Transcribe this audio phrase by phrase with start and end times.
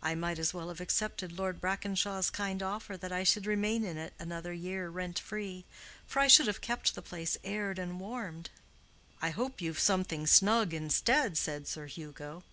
[0.00, 3.96] I might as well have accepted Lord Brackenshaw's kind offer that I should remain in
[3.98, 5.64] it another year rent free:
[6.06, 8.48] for I should have kept the place aired and warmed."
[9.20, 12.44] "I hope you've something snug instead," said Sir Hugo.